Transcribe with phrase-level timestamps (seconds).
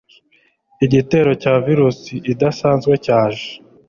[0.85, 3.47] Igitero cya virusi idasanzwe cyaje